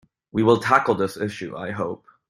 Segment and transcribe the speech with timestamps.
[0.31, 2.07] We will tackle this issue, I hope.